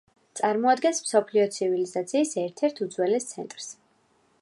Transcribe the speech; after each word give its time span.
წარმოადგენს 0.37 1.01
მსოფლიო 1.03 1.45
ცივილიზაციის 1.57 2.35
ერთ-ერთ 2.47 2.85
უძველეს 2.89 3.33
ცენტრს. 3.35 3.71